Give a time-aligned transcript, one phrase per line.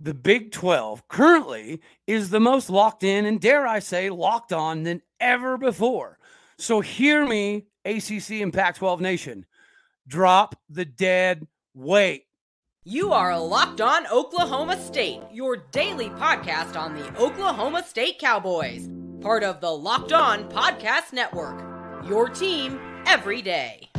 [0.00, 4.82] the Big 12 currently is the most locked in and, dare I say, locked on
[4.82, 6.18] than ever before.
[6.58, 9.46] So, hear me, ACC and Pac 12 Nation.
[10.08, 12.24] Drop the dead weight.
[12.84, 18.88] You are locked on Oklahoma State, your daily podcast on the Oklahoma State Cowboys,
[19.20, 21.62] part of the Locked On Podcast Network.
[22.06, 23.89] Your team every day.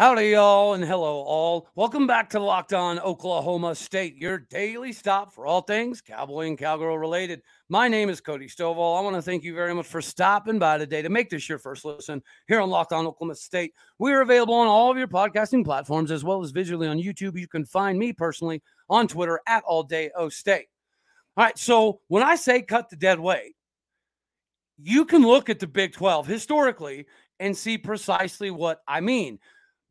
[0.00, 1.68] Howdy, y'all, and hello, all.
[1.74, 6.56] Welcome back to Locked On Oklahoma State, your daily stop for all things cowboy and
[6.56, 7.42] cowgirl related.
[7.68, 8.98] My name is Cody Stovall.
[8.98, 11.58] I want to thank you very much for stopping by today to make this your
[11.58, 13.74] first listen here on Locked On Oklahoma State.
[13.98, 17.38] We are available on all of your podcasting platforms as well as visually on YouTube.
[17.38, 20.68] You can find me personally on Twitter at All Day O State.
[21.36, 23.52] All right, so when I say cut the dead weight,
[24.78, 27.04] you can look at the Big 12 historically
[27.38, 29.38] and see precisely what I mean.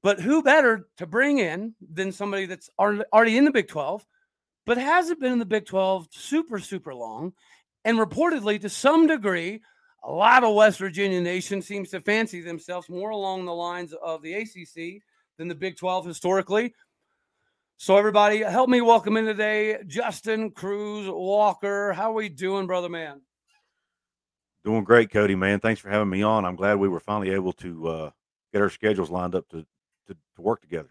[0.01, 4.05] But who better to bring in than somebody that's already in the Big 12,
[4.65, 7.33] but hasn't been in the Big 12 super, super long?
[7.83, 9.61] And reportedly, to some degree,
[10.03, 14.21] a lot of West Virginia nation seems to fancy themselves more along the lines of
[14.21, 15.01] the ACC
[15.37, 16.73] than the Big 12 historically.
[17.77, 21.93] So, everybody, help me welcome in today Justin Couz Walker.
[21.93, 23.21] How are we doing, brother man?
[24.65, 25.61] Doing great, Cody, man.
[25.61, 26.43] Thanks for having me on.
[26.43, 28.09] I'm glad we were finally able to uh,
[28.51, 29.65] get our schedules lined up to
[30.09, 30.89] to, to work together.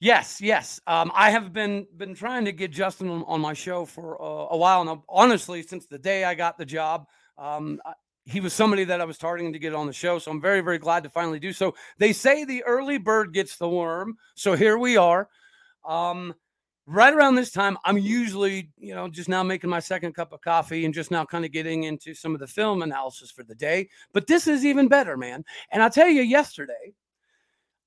[0.00, 0.80] Yes, yes.
[0.86, 4.54] Um, I have been been trying to get Justin on, on my show for uh,
[4.54, 7.80] a while and Honestly, since the day I got the job, um,
[8.24, 10.18] he was somebody that I was targeting to get on the show.
[10.18, 11.74] So I'm very, very glad to finally do so.
[11.98, 14.16] They say the early bird gets the worm.
[14.34, 15.28] So here we are.
[15.86, 16.34] Um,
[16.86, 20.40] right around this time, I'm usually, you know, just now making my second cup of
[20.40, 23.54] coffee and just now kind of getting into some of the film analysis for the
[23.54, 23.88] day.
[24.12, 25.44] But this is even better, man.
[25.72, 26.94] And I'll tell you, yesterday,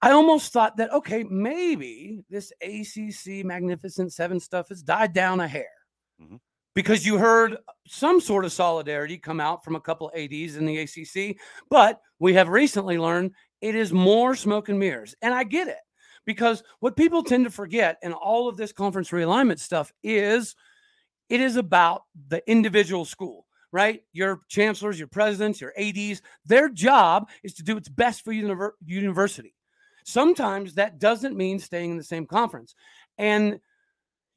[0.03, 5.47] I almost thought that, okay, maybe this ACC Magnificent Seven stuff has died down a
[5.47, 5.72] hair
[6.22, 6.36] mm-hmm.
[6.75, 7.56] because you heard
[7.88, 11.38] some sort of solidarity come out from a couple ADs in the ACC.
[11.69, 13.31] But we have recently learned
[13.62, 15.16] it is more smoke and mirrors.
[15.22, 15.78] And I get it
[16.25, 20.53] because what people tend to forget in all of this conference realignment stuff is
[21.30, 24.03] it is about the individual school right?
[24.13, 28.74] Your chancellors, your presidents, your ADs, their job is to do what's best for univer-
[28.86, 29.56] university.
[30.03, 32.75] Sometimes that doesn't mean staying in the same conference.
[33.18, 33.59] And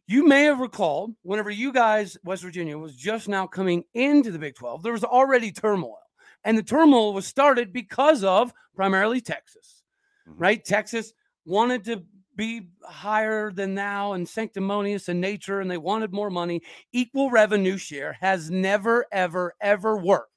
[0.07, 4.39] you may have recalled whenever you guys, West Virginia, was just now coming into the
[4.39, 5.99] Big 12, there was already turmoil.
[6.45, 9.83] And the turmoil was started because of primarily Texas,
[10.29, 10.41] mm-hmm.
[10.41, 10.65] right?
[10.65, 11.13] Texas
[11.45, 12.05] wanted to
[12.37, 16.63] be higher than thou and sanctimonious in nature, and they wanted more money.
[16.93, 20.31] Equal revenue share has never, ever, ever worked.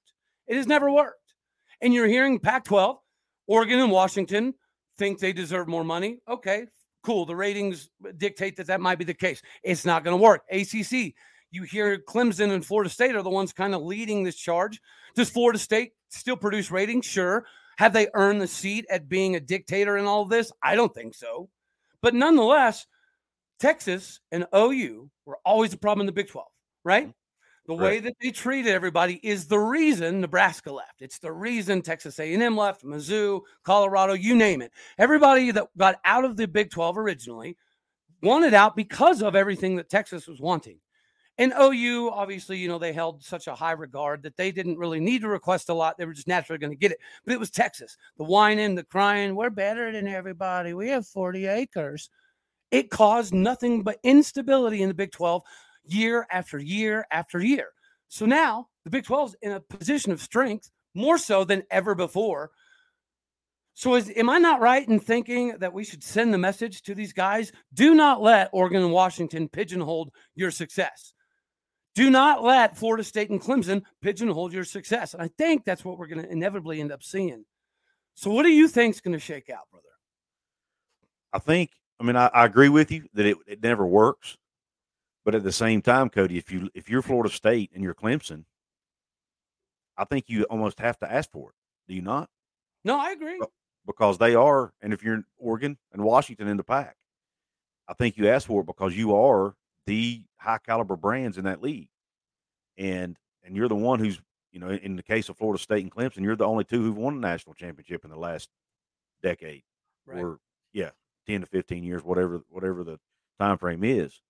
[0.47, 1.18] It has never worked.
[1.81, 2.97] And you're hearing Pac 12,
[3.47, 4.53] Oregon and Washington
[4.99, 6.19] think they deserve more money.
[6.27, 6.67] Okay,
[7.03, 7.25] cool.
[7.25, 9.41] The ratings dictate that that might be the case.
[9.63, 10.43] It's not going to work.
[10.51, 11.15] ACC,
[11.49, 14.79] you hear Clemson and Florida State are the ones kind of leading this charge.
[15.15, 17.05] Does Florida State still produce ratings?
[17.05, 17.45] Sure.
[17.77, 20.51] Have they earned the seat at being a dictator in all this?
[20.61, 21.49] I don't think so.
[22.01, 22.85] But nonetheless,
[23.59, 26.47] Texas and OU were always a problem in the Big 12,
[26.83, 27.13] right?
[27.69, 27.84] The right.
[27.84, 31.03] way that they treated everybody is the reason Nebraska left.
[31.03, 34.72] It's the reason Texas A&M left, Mizzou, Colorado, you name it.
[34.97, 37.57] Everybody that got out of the Big 12 originally
[38.24, 40.80] wanted out because of everything that Texas was wanting.
[41.38, 45.00] And OU, obviously, you know, they held such a high regard that they didn't really
[45.00, 45.96] need to request a lot.
[45.96, 46.97] They were just naturally going to get it.
[47.24, 50.74] But it was Texas, the whining, the crying, we're better than everybody.
[50.74, 52.09] We have 40 acres.
[52.72, 55.44] It caused nothing but instability in the Big 12
[55.85, 57.69] year after year after year.
[58.07, 61.95] So now the Big 12 is in a position of strength more so than ever
[61.95, 62.51] before.
[63.73, 66.95] So is am I not right in thinking that we should send the message to
[66.95, 67.51] these guys?
[67.74, 71.13] Do not let Oregon and Washington pigeonhole your success.
[71.95, 75.13] Do not let Florida State and Clemson pigeonhole your success.
[75.13, 77.45] And I think that's what we're going to inevitably end up seeing.
[78.15, 79.86] So what do you think is going to shake out, brother?
[81.31, 84.38] I think, I mean, I, I agree with you that it, it never works.
[85.29, 88.45] But at the same time, Cody, if you if you're Florida State and you're Clemson,
[89.95, 91.55] I think you almost have to ask for it.
[91.87, 92.31] Do you not?
[92.83, 93.39] No, I agree.
[93.85, 96.95] Because they are, and if you're in Oregon and Washington in the Pac,
[97.87, 99.53] I think you ask for it because you are
[99.85, 101.89] the high caliber brands in that league,
[102.75, 104.19] and and you're the one who's
[104.51, 106.97] you know in the case of Florida State and Clemson, you're the only two who've
[106.97, 108.49] won a national championship in the last
[109.21, 109.61] decade,
[110.07, 110.23] right.
[110.23, 110.39] or
[110.73, 110.89] yeah,
[111.27, 112.99] ten to fifteen years, whatever whatever the
[113.39, 114.23] time frame is.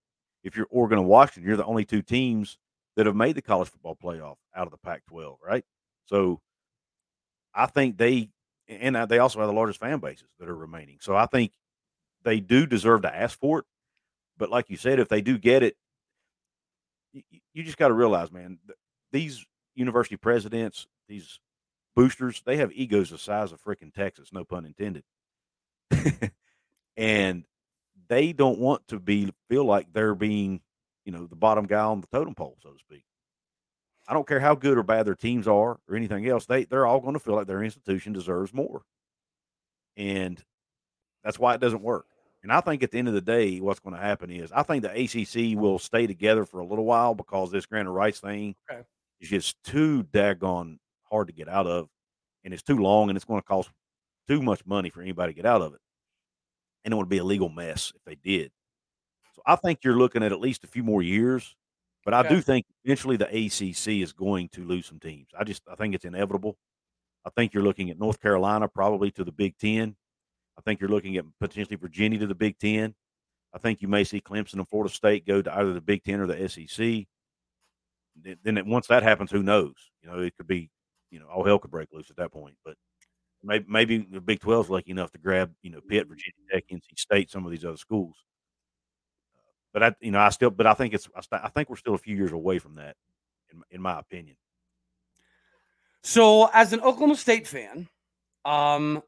[0.44, 2.57] If you're Oregon and Washington, you're the only two teams
[2.95, 5.63] that have made the college football playoff out of the Pac-12, right?
[6.06, 6.41] So
[7.53, 8.30] I think they
[8.68, 10.97] and they also have the largest fan bases that are remaining.
[11.01, 11.53] So I think
[12.24, 13.65] they do deserve to ask for it.
[14.38, 15.75] But like you said, if they do get it,
[17.12, 18.59] you, you just got to realize, man,
[19.12, 19.44] these
[19.75, 21.39] university presidents, these
[21.95, 25.03] boosters, they have egos the size of freaking Texas, no pun intended.
[26.97, 27.44] and
[28.09, 30.61] they don't want to be feel like they're being,
[31.06, 33.03] you know, the bottom guy on the totem pole, so to speak.
[34.07, 36.45] I don't care how good or bad their teams are or anything else.
[36.45, 38.81] They they're all going to feel like their institution deserves more.
[39.95, 40.44] And
[41.23, 42.07] that's why it doesn't work.
[42.41, 44.63] And I think at the end of the day, what's going to happen is I
[44.63, 48.19] think the ACC will stay together for a little while because this grant of rights
[48.19, 48.81] thing okay.
[49.19, 50.77] is just too daggone
[51.11, 51.89] hard to get out of,
[52.44, 53.69] and it's too long, and it's going to cost
[54.27, 55.81] too much money for anybody to get out of it,
[56.83, 58.51] and it would be a legal mess if they did.
[59.35, 61.55] So I think you're looking at at least a few more years,
[62.05, 62.27] but okay.
[62.27, 65.29] I do think eventually the ACC is going to lose some teams.
[65.37, 66.57] I just I think it's inevitable.
[67.25, 69.95] I think you're looking at North Carolina probably to the Big Ten
[70.59, 72.93] I think you're looking at potentially Virginia to the Big Ten.
[73.53, 76.19] I think you may see Clemson and Florida State go to either the Big Ten
[76.19, 77.07] or the SEC.
[78.43, 79.73] Then it, once that happens, who knows?
[80.03, 80.69] You know, it could be,
[81.11, 82.55] you know, all hell could break loose at that point.
[82.65, 82.75] But
[83.44, 86.65] maybe, maybe the Big 12 is lucky enough to grab, you know, Pitt, Virginia Tech,
[86.71, 88.15] NC State, some of these other schools.
[89.74, 92.00] But I, you know, I still, but I think it's, I think we're still a
[92.00, 92.95] few years away from that,
[93.51, 94.36] in, in my opinion.
[96.01, 97.88] So, as an Oklahoma State fan,
[98.45, 99.03] um,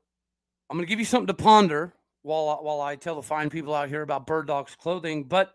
[0.69, 3.73] I'm going to give you something to ponder while while I tell the fine people
[3.73, 5.23] out here about Birddogs clothing.
[5.23, 5.53] But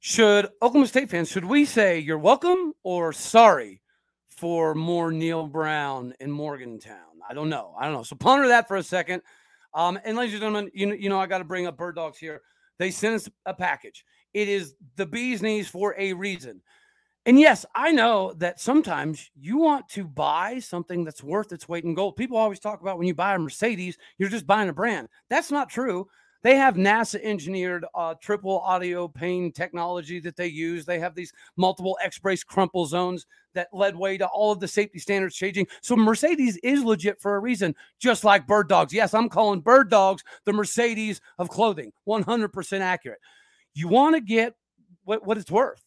[0.00, 3.81] should Oklahoma State fans should we say you're welcome or sorry
[4.42, 7.20] for more Neal Brown in Morgantown?
[7.30, 7.76] I don't know.
[7.78, 8.02] I don't know.
[8.02, 9.22] So ponder that for a second.
[9.72, 12.42] Um, and ladies and gentlemen, you you know I got to bring up Birddogs here.
[12.76, 14.04] They sent us a package.
[14.34, 16.60] It is the bee's knees for a reason.
[17.24, 21.84] And yes, I know that sometimes you want to buy something that's worth its weight
[21.84, 22.16] in gold.
[22.16, 25.06] People always talk about when you buy a Mercedes, you're just buying a brand.
[25.30, 26.08] That's not true.
[26.42, 30.84] They have NASA engineered uh, triple audio pane technology that they use.
[30.84, 34.68] They have these multiple X brace crumple zones that led way to all of the
[34.68, 35.66] safety standards changing.
[35.82, 38.92] So Mercedes is legit for a reason, just like Birddogs.
[38.92, 43.20] Yes, I'm calling Birddogs the Mercedes of clothing, 100% accurate.
[43.74, 44.54] You want to get
[45.04, 45.82] what, what it's worth.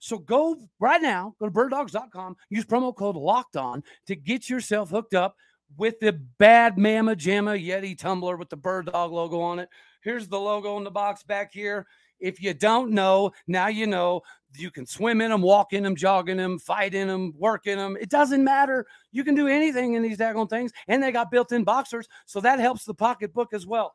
[0.00, 4.88] So go right now, go to birddogs.com, use promo code locked on to get yourself
[4.88, 5.36] hooked up
[5.76, 9.68] with the bad mama jamma Yeti tumbler with the bird dog logo on it.
[10.02, 11.86] Here's the logo in the box back here.
[12.18, 14.22] If you don't know, now you know
[14.56, 17.66] you can swim in them, walk in them, jog in them, fight in them, work
[17.66, 17.96] in them.
[18.00, 18.86] It doesn't matter.
[19.12, 20.72] You can do anything in these daggone things.
[20.88, 22.08] And they got built in boxers.
[22.26, 23.94] So that helps the pocketbook as well.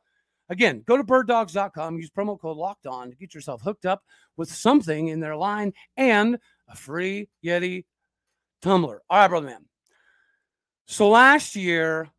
[0.50, 4.04] Again, go to birddogs.com, use promo code locked on to get yourself hooked up
[4.38, 6.38] with something in their line and
[6.68, 7.86] a free Yeti
[8.62, 9.02] tumbler.
[9.10, 9.66] All right, brother man.
[10.88, 12.10] So last year,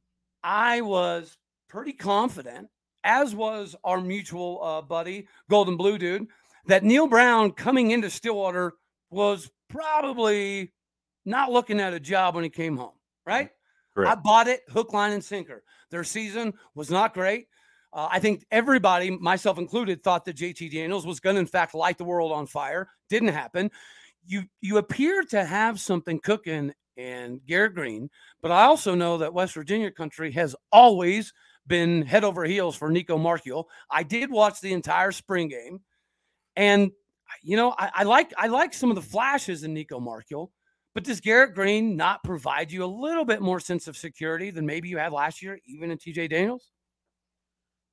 [0.43, 1.37] I was
[1.69, 2.69] pretty confident,
[3.07, 6.27] as was our mutual uh, buddy, Golden Blue Dude,
[6.67, 8.75] that Neal Brown coming into Stillwater
[9.11, 10.73] was probably
[11.25, 12.95] not looking at a job when he came home,
[13.25, 13.51] right?
[13.95, 14.11] Correct.
[14.11, 15.63] I bought it hook, line, and sinker.
[15.91, 17.47] Their season was not great.
[17.93, 21.75] Uh, I think everybody, myself included, thought that JT Daniels was going to, in fact,
[21.75, 22.91] light the world on fire.
[23.09, 23.71] Didn't happen.
[24.27, 28.11] You you appear to have something cooking in Garrett Greene,
[28.43, 31.33] but I also know that West Virginia country has always
[31.67, 33.65] been head over heels for Nico Marchiol.
[33.91, 35.81] I did watch the entire spring game,
[36.55, 36.91] and
[37.43, 40.49] you know I, I like I like some of the flashes in Nico Marchiol.
[40.95, 44.65] But does Garrett Greene not provide you a little bit more sense of security than
[44.65, 46.71] maybe you had last year, even in TJ Daniels?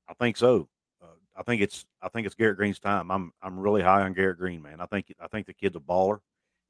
[0.08, 0.68] I think so.
[1.02, 3.10] Uh, I think it's I think it's Garrett Greene's time.
[3.10, 4.80] I'm I'm really high on Garrett Greene, man.
[4.80, 6.20] I think I think the kid's a baller.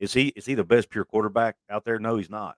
[0.01, 1.99] Is he is he the best pure quarterback out there?
[1.99, 2.57] No, he's not.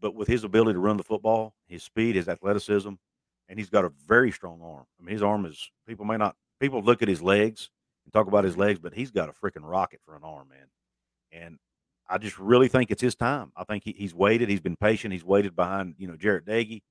[0.00, 2.92] But with his ability to run the football, his speed, his athleticism,
[3.48, 4.84] and he's got a very strong arm.
[4.98, 7.70] I mean, his arm is people may not people look at his legs
[8.04, 10.68] and talk about his legs, but he's got a freaking rocket for an arm, man.
[11.32, 11.58] And
[12.08, 13.52] I just really think it's his time.
[13.56, 14.48] I think he, he's waited.
[14.48, 15.12] He's been patient.
[15.12, 16.82] He's waited behind, you know, Jarret Doege.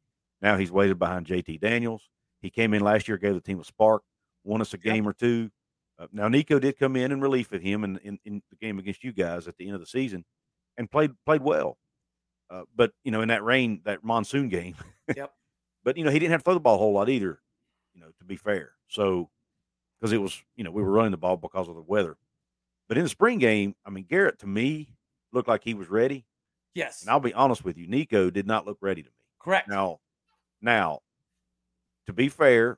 [0.41, 2.10] Now he's waited behind JT Daniels.
[2.41, 4.03] He came in last year, gave the team a spark,
[4.43, 5.51] won us a game or two.
[6.00, 8.79] Uh, now Nico did come in in relief of him in, in, in, the game
[8.79, 10.25] against you guys at the end of the season,
[10.77, 11.77] and played played well.
[12.50, 14.75] Uh, but you know, in that rain, that monsoon game,
[15.15, 15.31] yep.
[15.83, 17.39] But you know, he didn't have to throw the ball a whole lot either.
[17.93, 19.29] You know, to be fair, so
[20.00, 22.17] because it was you know we were running the ball because of the weather.
[22.88, 24.95] But in the spring game, I mean, Garrett to me
[25.31, 26.25] looked like he was ready.
[26.73, 27.01] Yes.
[27.01, 29.15] And I'll be honest with you, Nico did not look ready to me.
[29.39, 29.69] Correct.
[29.69, 30.00] Now,
[30.61, 31.00] now
[32.07, 32.77] to be fair,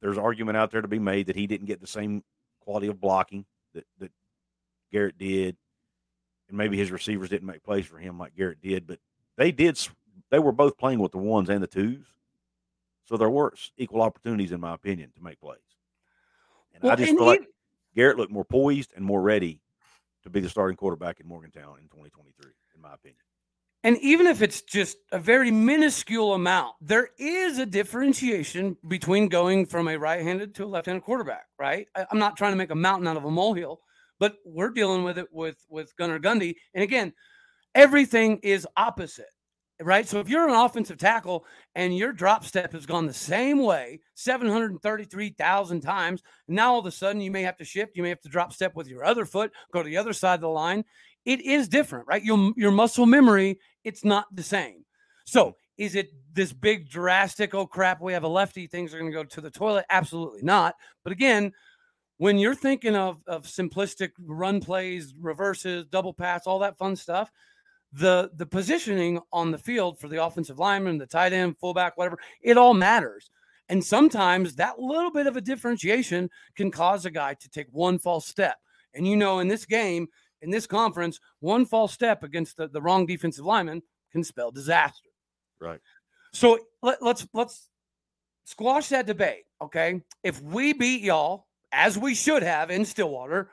[0.00, 2.22] there's argument out there to be made that he didn't get the same
[2.60, 3.44] quality of blocking
[3.74, 4.12] that, that
[4.92, 5.56] Garrett did,
[6.48, 8.98] and maybe his receivers didn't make plays for him like Garrett did, but
[9.36, 9.78] they did.
[10.30, 12.04] They were both playing with the ones and the twos,
[13.04, 15.58] so there were equal opportunities, in my opinion, to make plays.
[16.74, 17.48] And well, I just feel like
[17.94, 19.60] Garrett looked more poised and more ready
[20.22, 23.18] to be the starting quarterback in Morgantown in 2023, in my opinion.
[23.84, 29.66] And even if it's just a very minuscule amount, there is a differentiation between going
[29.66, 31.86] from a right handed to a left handed quarterback, right?
[31.94, 33.80] I, am not trying to make a mountain out of a molehill,
[34.18, 36.56] but we're dealing with it with, with Gunnar Gundy.
[36.74, 37.12] And again,
[37.74, 39.30] everything is opposite,
[39.82, 40.08] right?
[40.08, 41.44] So if you're an offensive tackle
[41.74, 46.90] and your drop step has gone the same way 733,000 times, now all of a
[46.90, 49.24] sudden you may have to shift, you may have to drop step with your other
[49.24, 50.84] foot, go to the other side of the line
[51.28, 52.24] it is different, right?
[52.24, 54.86] Your your muscle memory, it's not the same.
[55.26, 55.54] So mm.
[55.76, 57.54] is it this big drastic?
[57.54, 58.66] Oh crap, we have a lefty.
[58.66, 59.84] Things are going to go to the toilet.
[59.90, 60.74] Absolutely not.
[61.04, 61.52] But again,
[62.16, 67.30] when you're thinking of of simplistic run plays, reverses, double pass, all that fun stuff,
[67.92, 72.18] the the positioning on the field for the offensive lineman, the tight end, fullback, whatever,
[72.42, 73.30] it all matters.
[73.68, 77.98] And sometimes that little bit of a differentiation can cause a guy to take one
[77.98, 78.56] false step.
[78.94, 80.08] And you know, in this game,
[80.40, 85.10] in this conference, one false step against the, the wrong defensive lineman can spell disaster.
[85.60, 85.80] Right.
[86.32, 87.68] So let, let's let's
[88.44, 89.44] squash that debate.
[89.60, 90.02] Okay.
[90.22, 93.50] If we beat y'all as we should have in Stillwater,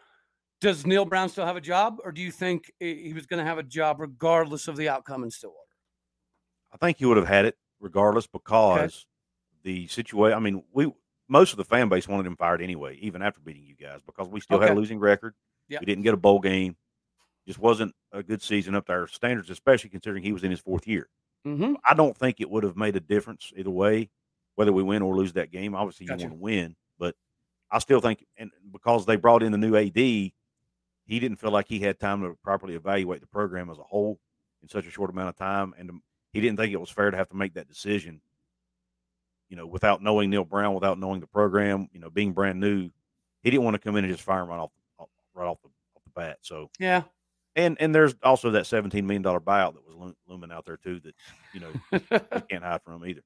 [0.61, 3.45] does Neal Brown still have a job, or do you think he was going to
[3.45, 5.61] have a job regardless of the outcome in Stillwater?
[6.73, 8.95] I think he would have had it regardless because okay.
[9.63, 10.37] the situation.
[10.37, 10.91] I mean, we
[11.27, 14.27] most of the fan base wanted him fired anyway, even after beating you guys, because
[14.27, 14.67] we still okay.
[14.67, 15.33] had a losing record.
[15.69, 15.81] Yep.
[15.81, 16.75] We didn't get a bowl game.
[17.47, 20.87] Just wasn't a good season up there standards, especially considering he was in his fourth
[20.87, 21.09] year.
[21.45, 21.75] Mm-hmm.
[21.87, 24.09] I don't think it would have made a difference either way,
[24.55, 25.75] whether we win or lose that game.
[25.75, 26.23] Obviously, gotcha.
[26.23, 27.15] you want to win, but
[27.71, 30.31] I still think, and because they brought in the new AD,
[31.05, 34.19] he didn't feel like he had time to properly evaluate the program as a whole
[34.61, 37.11] in such a short amount of time, and um, he didn't think it was fair
[37.11, 38.21] to have to make that decision.
[39.49, 42.89] You know, without knowing Neal Brown, without knowing the program, you know, being brand new,
[43.43, 44.71] he didn't want to come in and just fire him right off
[45.35, 46.39] right off the off the bat.
[46.41, 47.03] So yeah,
[47.55, 50.99] and and there's also that seventeen million dollar buyout that was looming out there too
[51.01, 51.15] that
[51.53, 51.99] you know you
[52.49, 53.21] can't hide from either.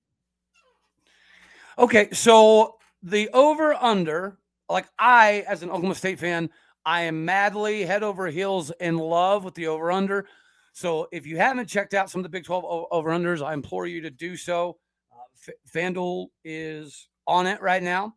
[1.78, 6.50] Okay, so the over under, like I as an Oklahoma State fan,
[6.90, 10.26] I am madly head over heels in love with the over under.
[10.74, 13.86] So if you haven't checked out some of the Big 12 over unders, I implore
[13.86, 14.76] you to do so.
[15.14, 18.16] Uh, FanDuel is on it right now.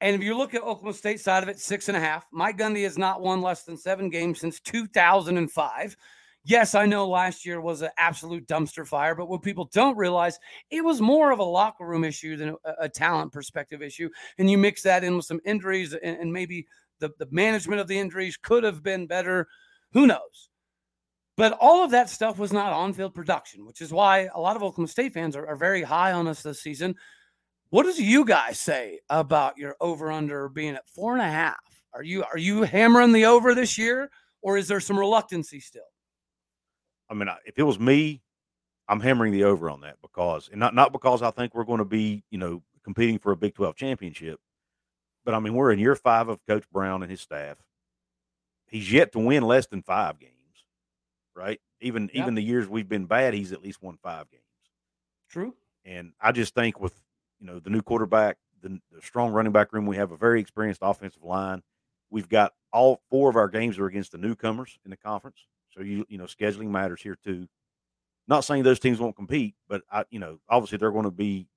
[0.00, 2.26] And if you look at Oklahoma State side of it, six and a half.
[2.32, 5.96] Mike Gundy has not won less than seven games since 2005.
[6.44, 10.40] Yes, I know last year was an absolute dumpster fire, but what people don't realize,
[10.72, 14.10] it was more of a locker room issue than a, a talent perspective issue.
[14.38, 16.66] And you mix that in with some injuries and, and maybe
[17.02, 19.48] the, the management of the injuries could have been better.
[19.92, 20.48] Who knows?
[21.36, 24.56] But all of that stuff was not on field production, which is why a lot
[24.56, 26.94] of Oklahoma State fans are, are very high on us this season
[27.72, 31.56] what does you guys say about your over under being at four and a half?
[31.94, 34.10] Are you are you hammering the over this year,
[34.42, 35.80] or is there some reluctancy still?
[37.08, 38.20] I mean, if it was me,
[38.88, 41.78] I'm hammering the over on that because, and not not because I think we're going
[41.78, 44.38] to be, you know, competing for a Big 12 championship,
[45.24, 47.58] but I mean, we're in year five of Coach Brown and his staff.
[48.66, 50.32] He's yet to win less than five games,
[51.36, 51.60] right?
[51.80, 52.22] Even yep.
[52.22, 54.42] even the years we've been bad, he's at least won five games.
[55.28, 55.54] True.
[55.84, 56.94] And I just think with
[57.42, 59.86] you know, the new quarterback, the, the strong running back room.
[59.86, 61.62] We have a very experienced offensive line.
[62.10, 65.38] We've got all four of our games are against the newcomers in the conference.
[65.74, 67.48] So you you know scheduling matters here too.
[68.28, 71.48] Not saying those teams won't compete, but I you know obviously they're going to be,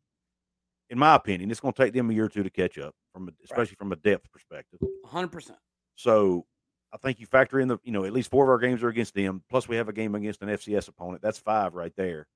[0.90, 2.94] in my opinion, it's going to take them a year or two to catch up
[3.14, 3.78] from a, especially right.
[3.80, 4.80] from a depth perspective.
[5.06, 5.60] Hundred percent.
[5.96, 6.46] So
[6.94, 8.90] I think you factor in the you know at least four of our games are
[8.90, 9.44] against them.
[9.50, 11.22] Plus we have a game against an FCS opponent.
[11.22, 12.28] That's five right there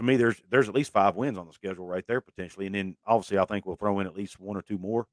[0.00, 2.74] to me, there's there's at least five wins on the schedule right there potentially, and
[2.74, 5.06] then obviously I think we'll throw in at least one or two more.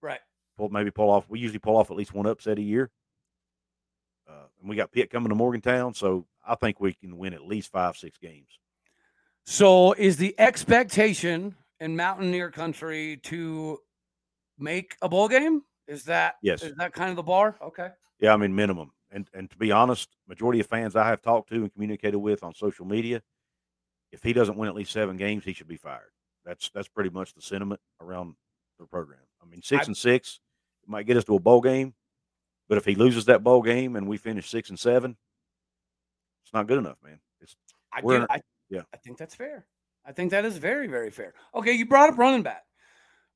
[0.00, 0.18] Right.
[0.58, 1.26] Pull maybe pull off.
[1.28, 2.90] We usually pull off at least one upset a year.
[4.28, 7.46] Uh, and we got Pitt coming to Morgantown, so I think we can win at
[7.46, 8.58] least five six games.
[9.44, 13.78] So is the expectation in Mountaineer Country to
[14.58, 15.62] make a bowl game?
[15.88, 16.62] Is that yes?
[16.62, 17.56] Is that kind of the bar?
[17.60, 17.88] Okay.
[18.20, 18.92] Yeah, I mean minimum.
[19.10, 22.42] And and to be honest, majority of fans I have talked to and communicated with
[22.44, 23.20] on social media,
[24.12, 26.12] if he doesn't win at least seven games, he should be fired.
[26.44, 28.36] That's that's pretty much the sentiment around
[28.78, 29.20] the program.
[29.42, 30.40] I mean, six I, and six
[30.86, 31.94] might get us to a bowl game,
[32.68, 35.16] but if he loses that bowl game and we finish six and seven,
[36.44, 37.20] it's not good enough, man.
[37.40, 37.56] It's
[37.92, 38.40] I, do, I
[38.72, 39.66] yeah, I think that's fair.
[40.04, 41.34] I think that is very very fair.
[41.54, 42.64] Okay, you brought up running back.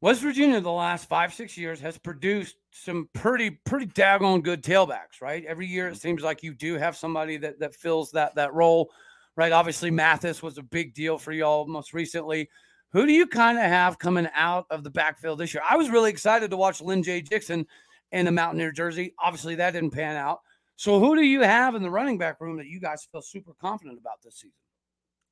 [0.00, 5.22] West Virginia, the last five, six years, has produced some pretty, pretty daggone good tailbacks,
[5.22, 5.44] right?
[5.46, 6.00] Every year it Mhm.
[6.00, 8.92] seems like you do have somebody that that fills that that role,
[9.36, 9.52] right?
[9.52, 12.48] Obviously, Mathis was a big deal for y'all most recently.
[12.92, 15.62] Who do you kind of have coming out of the backfield this year?
[15.68, 17.66] I was really excited to watch Lyn-J Dixon
[18.12, 19.14] in the Mountaineer jersey.
[19.18, 20.40] Obviously, that didn't pan out.
[20.76, 23.54] So, who do you have in the running back room that you guys feel super
[23.54, 24.52] confident about this season?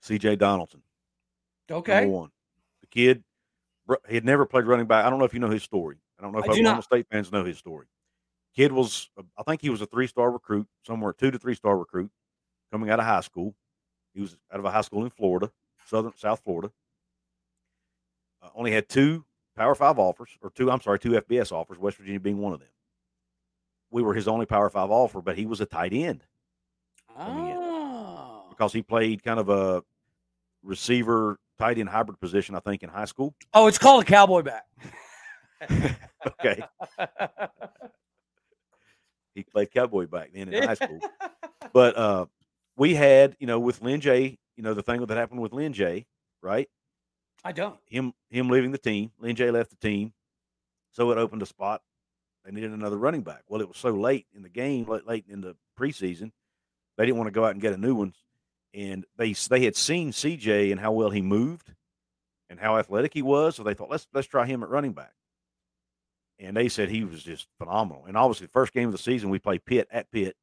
[0.05, 0.37] C.J.
[0.37, 0.83] Donaldson,
[1.71, 2.01] Okay.
[2.03, 2.31] number one.
[2.83, 3.25] The kid,
[4.07, 5.05] he had never played running back.
[5.07, 5.97] I don't know if you know his story.
[6.19, 6.85] I don't know if I Oklahoma not.
[6.85, 7.87] State fans know his story.
[8.55, 9.09] Kid was,
[9.39, 12.11] I think he was a three star recruit, somewhere two to three star recruit,
[12.71, 13.55] coming out of high school.
[14.13, 15.51] He was out of a high school in Florida,
[15.87, 16.71] southern South Florida.
[18.43, 19.25] Uh, only had two
[19.57, 20.71] Power Five offers, or two.
[20.71, 21.79] I'm sorry, two FBS offers.
[21.79, 22.69] West Virginia being one of them.
[23.91, 26.25] We were his only Power Five offer, but he was a tight end.
[27.19, 28.45] Oh.
[28.51, 29.83] because he played kind of a
[30.65, 33.35] receiver tight end hybrid position, I think, in high school.
[33.53, 34.65] Oh, it's called a cowboy back.
[36.27, 36.63] Okay.
[39.35, 41.01] He played cowboy back then in high school.
[41.73, 42.27] But uh,
[42.77, 46.07] we had, you know, with Lyn-J, you know, the thing that happened with Lyn-J,
[46.41, 46.69] right?
[47.43, 47.79] I don't.
[47.87, 49.11] Him him leaving the team.
[49.19, 50.13] Lyn-J left the team.
[50.93, 51.83] So it opened a spot.
[52.45, 53.43] They needed another running back.
[53.49, 56.31] Well, it was so late in the game, late, late in the preseason,
[56.97, 58.13] they didn't want to go out and get a new one.
[58.75, 61.73] And they they had seen CJ and how well he moved
[62.51, 63.57] and how athletic he was.
[63.57, 65.13] So they thought, let's let's try him at running back.
[66.41, 68.05] And they said he was just phenomenal.
[68.07, 70.37] And obviously, the first game of the season, we play Pitt at Pitt.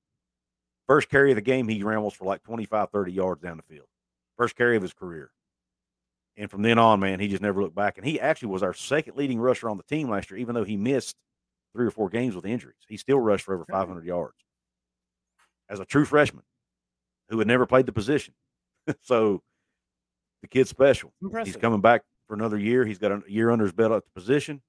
[0.88, 3.88] First carry of the game, he rambles for like 25, 30 yards down the field.
[4.38, 5.32] First carry of his career.
[6.38, 7.98] And from then on, man, he just never looked back.
[7.98, 10.64] And he actually was our second leading rusher on the team last year, even though
[10.64, 11.16] he missed
[11.74, 12.78] three or four games with injuries.
[12.88, 14.38] He still rushed for over 500 yards
[15.70, 16.44] as a true freshman
[17.32, 18.36] who had never played the position.
[19.02, 19.42] so
[20.42, 21.12] the kid's special.
[21.22, 21.56] Impressive.
[21.56, 22.86] He's coming back for another year.
[22.86, 24.62] He's got a year under his belt at the position.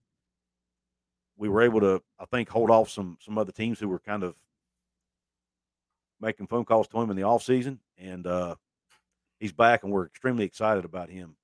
[1.37, 4.23] We were able to, I think, hold off some some other teams who were kind
[4.23, 4.35] of
[6.21, 7.79] making phone calls to him in the offseason.
[7.99, 8.55] And uh,
[9.41, 11.37] he's back, and we're extremely excited about him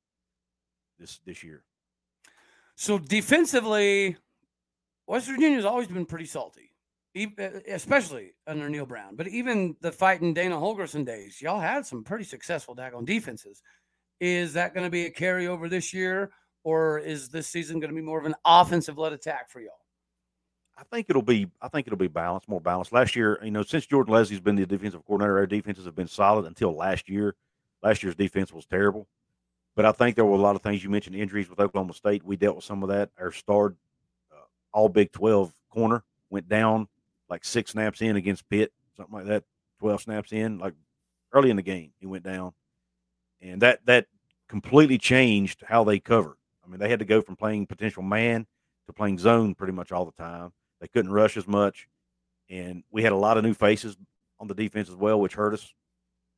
[0.98, 1.64] this this year.
[2.76, 4.16] So defensively,
[5.08, 6.67] West Virginia's always been pretty salty,
[7.68, 9.16] especially under Neal Brown.
[9.16, 13.62] But even the fighting Dana Holgorsen days, y'all had some pretty successful daggone defenses.
[14.20, 16.30] Is that going to be a carryover this year,
[16.64, 19.72] or is this season going to be more of an offensive-led attack for y'all?
[20.76, 22.92] I think it'll be I think it'll be balanced, more balanced.
[22.92, 26.08] Last year, you know, since Jordan Lesley's been the defensive coordinator, our defenses have been
[26.08, 27.34] solid until last year.
[27.82, 29.08] Last year's defense was terrible.
[29.74, 32.24] But I think there were a lot of things you mentioned injuries with Oklahoma State.
[32.24, 33.10] We dealt with some of that.
[33.18, 33.76] Our starred
[34.32, 36.88] uh, all Big 12 corner went down
[37.28, 39.44] like six snaps in against Pitt, something like that,
[39.80, 40.74] 12 snaps in, like
[41.32, 42.52] early in the game, he went down.
[43.40, 44.06] And that that
[44.48, 46.36] completely changed how they covered.
[46.64, 48.46] I mean, they had to go from playing potential man
[48.86, 50.52] to playing zone pretty much all the time.
[50.80, 51.88] They couldn't rush as much,
[52.48, 53.96] and we had a lot of new faces
[54.40, 55.72] on the defense as well, which hurt us.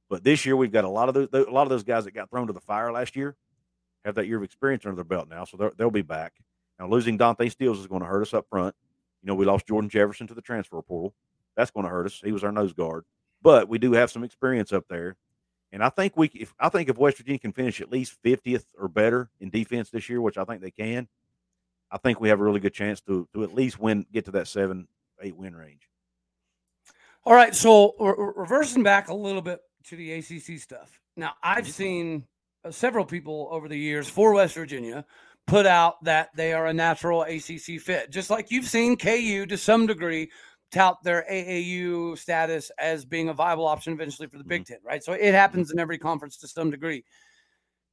[0.08, 2.14] But this year, we've got a lot of those, a lot of those guys that
[2.14, 3.36] got thrown to the fire last year
[4.04, 6.32] have that year of experience under their belt now, so they'll be back.
[6.78, 8.74] Now, losing Dante Stills is going to hurt us up front.
[9.22, 11.14] You know, we lost Jordan Jefferson to the transfer portal.
[11.56, 12.20] That's going to hurt us.
[12.24, 13.04] He was our nose guard,
[13.42, 15.16] but we do have some experience up there.
[15.72, 18.64] And I think we, if I think if West Virginia can finish at least 50th
[18.78, 21.06] or better in defense this year, which I think they can,
[21.90, 24.30] I think we have a really good chance to to at least win, get to
[24.32, 24.88] that seven,
[25.20, 25.88] eight win range.
[27.24, 30.98] All right, so re- re- reversing back a little bit to the ACC stuff.
[31.16, 31.72] Now, I've Mhm.
[31.72, 32.26] seen
[32.64, 35.04] uh, several people over the years for West Virginia
[35.50, 39.58] put out that they are a natural ACC fit, just like you've seen KU to
[39.58, 40.30] some degree
[40.70, 45.02] tout their AAU status as being a viable option eventually for the Big Ten, right?
[45.02, 47.04] So it happens in every conference to some degree.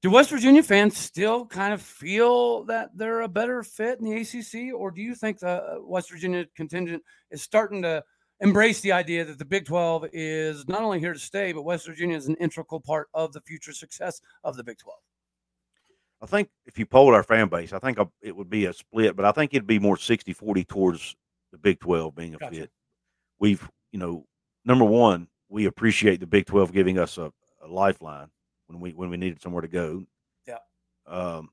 [0.04, 4.22] Do West Virginia fans still kind of feel that they're a better fit in the
[4.22, 8.04] ACC, or do you think the uh, West Virginia contingent is starting to
[8.40, 11.88] embrace the idea that the Big 12 is not only here to stay, but West
[11.88, 14.96] Virginia is an integral part of the future success of the Big 12?
[16.22, 19.16] I think if you polled our fan base, I think it would be a split,
[19.16, 21.16] but I think it'd be more 60 40 towards
[21.52, 22.56] the Big 12 being a Gotcha.
[22.56, 22.72] fit.
[23.40, 24.26] We've, you know,
[24.66, 28.30] number one, we appreciate the Big 12 giving us a, a lifeline
[28.68, 30.06] when we when we needed somewhere to go.
[30.48, 30.58] Yeah.
[31.06, 31.50] Um,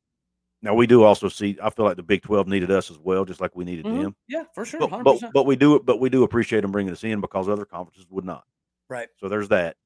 [0.63, 1.59] now we do also see.
[1.63, 4.03] I feel like the Big 12 needed us as well, just like we needed Mhm.
[4.03, 4.17] them.
[4.29, 4.81] Yeah, for sure.
[4.81, 5.05] But, 100%.
[5.21, 8.07] but but we do but we do appreciate them bringing us in because other conferences
[8.09, 8.45] would not.
[8.89, 9.09] right.
[9.19, 9.77] So there's that.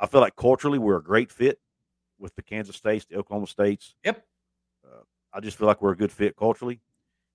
[0.00, 1.58] I feel like culturally we're a great fit
[2.18, 3.94] with the Kansas States, the Oklahoma States.
[4.04, 4.24] Yep.
[4.84, 5.02] Uh,
[5.32, 6.80] I just feel like we're a good fit culturally,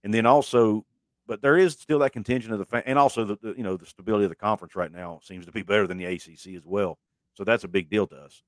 [0.03, 0.85] and then also,
[1.27, 3.77] but there is still that contingent of the fan, and also the, the you know
[3.77, 6.65] the stability of the conference right now seems to be better than the ACC as
[6.65, 6.97] well.
[7.33, 8.43] So that's a big deal to us.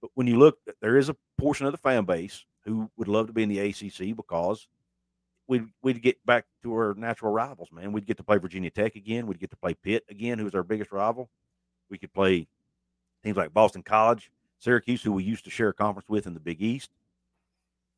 [0.00, 3.26] But when you look, there is a portion of the fan base who would love
[3.26, 4.66] to be in the ACC because
[5.46, 7.92] we'd we'd get back to our natural rivals, man.
[7.92, 9.26] We'd get to play Virginia Tech again.
[9.26, 11.30] We'd get to play Pitt again, who's our biggest rival.
[11.90, 12.46] We could play
[13.22, 14.30] teams like Boston College,
[14.64, 16.90] Syracuse, who we used to share a conference with in the Big East.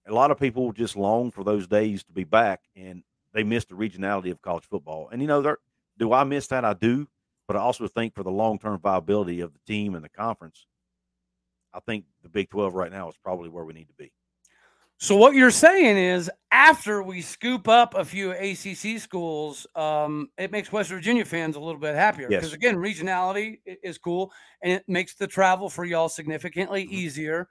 [0.08, 3.64] A lot of people just long for those days to be back, and they miss
[3.64, 5.08] the regionality of college football.
[5.10, 5.56] And you know,
[5.98, 6.64] do I miss that?
[6.64, 7.06] I do,
[7.46, 10.66] but I also think for the long term viability of the team and the conference,
[11.72, 14.10] I think the Big Twelve right now is probably where we need to be.
[14.98, 20.50] So what you're saying is, after we scoop up a few ACC schools, um, it
[20.50, 22.54] makes West Virginia fans a little bit happier because Yes.
[22.54, 24.32] again, regionality is cool,
[24.62, 26.92] and it makes the travel for y'all significantly Mhm.
[26.92, 27.48] easier.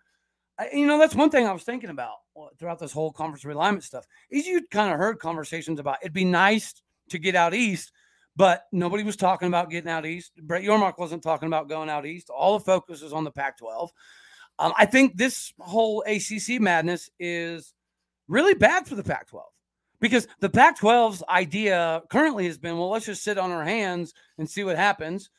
[0.58, 3.44] I, you know, that's one thing I was thinking about uh, throughout this whole conference
[3.44, 4.08] realignment stuff.
[4.32, 6.74] Is you kind of heard conversations about it'd be nice
[7.10, 7.92] to get out east,
[8.36, 10.34] but nobody was talking about getting out east.
[10.42, 12.30] Brett Yormark wasn't talking about going out east.
[12.30, 13.92] All the focus is on the Pac-12.
[14.58, 17.74] Um, I think this whole ACC madness is
[18.28, 19.46] really bad for the Pac 12
[20.00, 24.14] because the Pac 12's idea currently has been well, let's just sit on our hands
[24.38, 25.30] and see what happens.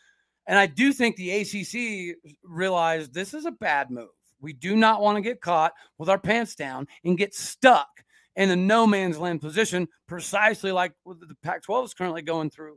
[0.46, 4.08] And I do think the ACC realized this is a bad move.
[4.40, 7.88] We do not want to get caught with our pants down and get stuck
[8.36, 12.76] in a no man's land position, precisely like the Pac 12 is currently going through.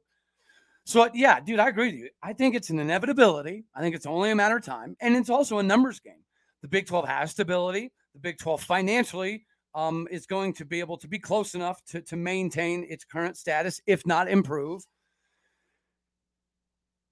[0.86, 2.10] So, yeah, dude, I agree with you.
[2.24, 3.66] I think it's an inevitability.
[3.76, 4.96] I think it's only a matter of time.
[5.02, 6.24] And it's also a numbers game.
[6.62, 7.92] The Big 12 has stability.
[8.14, 9.46] The Big 12 financially
[9.76, 13.38] um, is going to be able to be close enough to, to maintain its current
[13.38, 14.84] status, if not improve.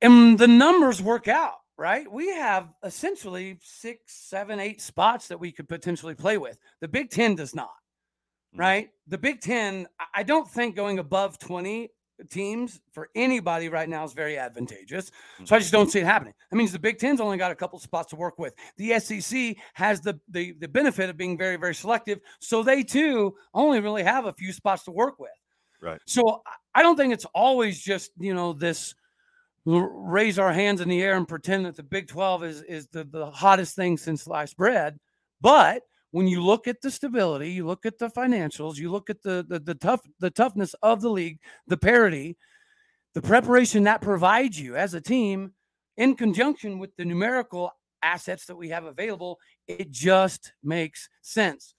[0.01, 2.11] And the numbers work out, right?
[2.11, 6.57] We have essentially six, seven, eight spots that we could potentially play with.
[6.81, 7.73] The Big 10 does not,
[8.53, 8.59] Mhm.
[8.59, 8.89] right?
[9.07, 11.89] The Big 10, I- I don't think going above 20
[12.29, 15.11] teams for anybody right now is very advantageous.
[15.45, 15.77] So I just mm-hmm.
[15.77, 16.33] don't see it happening.
[16.49, 18.53] That means the Big Ten's only got a couple spots to work with.
[18.77, 23.35] The SEC has the, the the benefit of being very very selective, so they too
[23.53, 25.31] only really have a few spots to work with.
[25.81, 26.01] Right.
[26.05, 26.41] So
[26.73, 28.95] I- don't think it's always just you know this
[29.65, 33.03] raise our hands in the air and pretend that the Big Twelve is is the
[33.03, 34.99] the hottest thing since sliced bread,
[35.41, 39.21] but when you look at the stability, you look at the financials, you look at
[39.21, 42.37] the the, the tough the toughness of the league, the parity,
[43.13, 45.53] the preparation that provides you as a team
[45.97, 47.71] in conjunction with the numerical
[48.03, 51.73] assets that we have available, it just makes sense.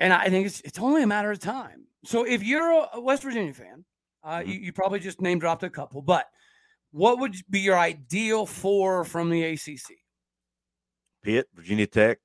[0.00, 1.86] And I think it's it's only a matter of time.
[2.04, 3.84] So if you're a- West Virginia fan,
[4.22, 4.46] uh, Mhm.
[4.48, 6.26] you, you probably just name dropped a couple, but
[6.90, 10.02] what would be your ideal four from the ACC?
[11.22, 12.18] Pitt, Virginia Tech,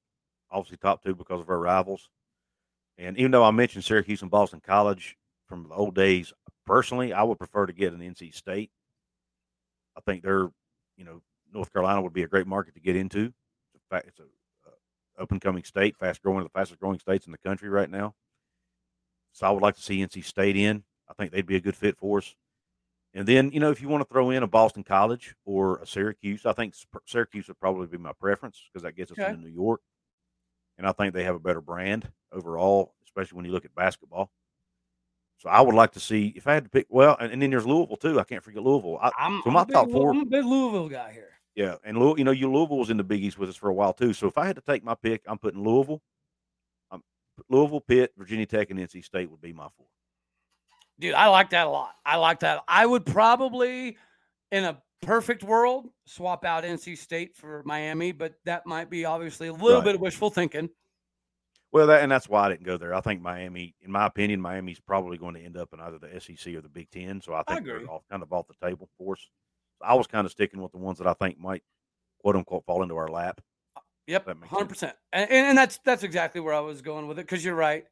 [0.52, 2.10] obviously top two because of our rivals.
[2.98, 6.34] And even though I mentioned Syracuse and Boston College from the old days,
[6.66, 8.72] personally, I would prefer to get an NC State.
[9.98, 10.50] I think they're,
[10.98, 11.22] you know,
[11.54, 13.34] North Carolina would be a great market to get into.
[13.74, 14.00] It's a, a
[14.70, 17.90] uh, up and coming state, fast growing, the fastest growing states in the country right
[17.90, 18.16] now.
[19.34, 20.84] So I would like to see NC State in.
[21.08, 22.36] I think they'd be a good fit for us.
[23.14, 25.88] And then, you know, if you want to throw in a Boston College or a
[25.88, 29.32] Syracuse, I think Syracuse would probably be my preference because that gets us Okay.
[29.32, 29.82] into New York.
[30.80, 34.32] And I think they have a better brand overall, especially when you look at basketball.
[35.38, 36.88] So I would like to see if I had to pick.
[36.90, 38.20] Well, and, and then there's Louisville too.
[38.20, 38.98] I can't forget Louisville.
[39.02, 41.30] I, I'm, So my a big top four- I'm a big Louisville guy here.
[41.56, 43.70] yeah, and Louis, you know, you Louisville was in the Big East with us for
[43.70, 44.14] a while too.
[44.14, 46.02] So if I had to take my pick, I'm putting Louisville.
[46.92, 47.04] I'm
[47.50, 49.88] Louisville, Pitt, Virginia Tech, and NC State would be my four.
[51.00, 51.92] Dude, I like that a lot.
[52.06, 52.64] I like that.
[52.68, 53.98] I would probably,
[54.52, 59.48] in a perfect world, swap out NC State for Miami, but that might be obviously
[59.48, 59.86] a little Right.
[59.86, 60.70] bit of wishful thinking.
[61.72, 62.96] Well, that and that's why I didn't go there.
[62.96, 66.20] I think Miami, in my opinion, Miami's probably going to end up in either the
[66.20, 67.22] SEC or the Big Ten.
[67.22, 67.80] So I think agree.
[67.84, 69.28] they're off, kind of off the table for us.
[69.78, 71.62] So I was kind of sticking with the ones that I think might,
[72.22, 73.40] quote unquote, fall into our lap.
[73.78, 77.08] Uh, yep, That hundred percent, and, and and that's that's exactly where I was going
[77.08, 77.28] with it.
[77.28, 77.86] Because you're right,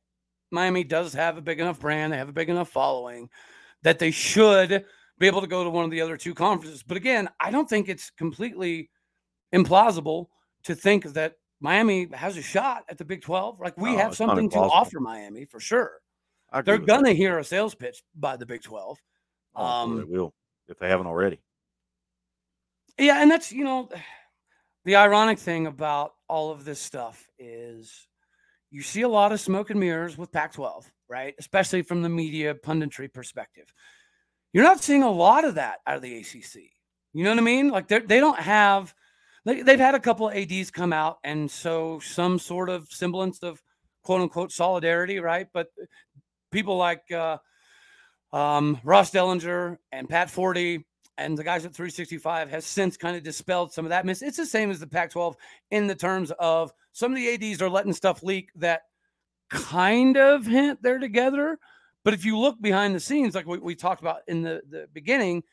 [0.52, 3.30] Miami does have a big enough brand, they have a big enough following
[3.84, 4.86] that they should
[5.20, 6.84] be able to go to one of the other two conferences.
[6.84, 8.90] But again, I don't think it's completely
[9.54, 10.28] implausible
[10.64, 13.60] to think that Miami has a shot at the Big Twelve.
[13.60, 16.00] Like we No, have something to offer Miami for sure.
[16.64, 19.00] They're gonna hear a sales pitch by the Big Twelve.
[19.56, 20.34] Oh, um, they will
[20.68, 21.40] if they haven't already.
[23.00, 23.90] Yeah, and that's you know,
[24.86, 28.08] the ironic thing about all of this stuff is
[28.70, 31.34] you see a lot of smoke and mirrors with Pac-12, right?
[31.40, 33.74] Especially from the media punditry perspective.
[34.54, 36.72] You're not seeing a lot of that out of the ACC.
[37.14, 37.70] You know what I mean?
[37.70, 38.94] Like they don't have
[39.46, 43.40] they, they've had a couple of ads come out and so some sort of semblance
[43.40, 43.62] of
[44.04, 45.48] quote unquote solidarity, right?
[45.54, 45.68] But
[46.52, 47.38] people like uh,
[48.34, 50.84] um, Ross Dellenger and Pat Forde
[51.18, 54.22] and the guys at 365 has since kind of dispelled some of that miss.
[54.22, 55.36] It's the same as the Pac 12
[55.72, 58.82] in the terms of some of the ADs are letting stuff leak that
[59.50, 61.58] kind of hint they're together.
[62.08, 64.88] But if you look behind the scenes, like we, we talked about in the, the
[64.94, 65.44] beginning,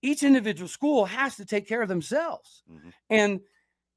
[0.00, 2.62] each individual school has to take care of themselves.
[2.70, 2.92] Mhm.
[3.10, 3.40] And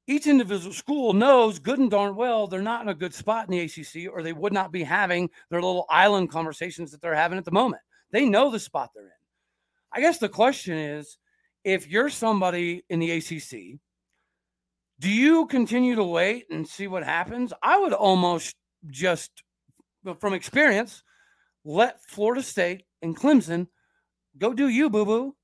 [0.08, 3.52] each individual school knows good and darn well they're not in a good spot in
[3.52, 7.38] the ACC or they would not be having their little island conversations that they're having
[7.38, 7.82] at the moment.
[8.10, 9.22] They know the spot they're in.
[9.92, 11.18] I guess the question is
[11.62, 13.78] if you're somebody in the ACC,
[14.98, 17.52] do you continue to wait and see what happens?
[17.62, 18.56] I would almost
[18.90, 19.44] just,
[20.18, 21.04] from experience,
[21.64, 23.68] let Florida State and Clemson
[24.38, 25.36] go do you, boo boo.